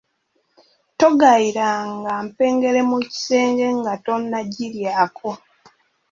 Togayiranga 0.99 2.13
mpengere 2.27 2.79
mu 2.89 2.97
kisenge 3.07 3.67
nga 3.79 3.93
tonnagiryako. 4.05 5.29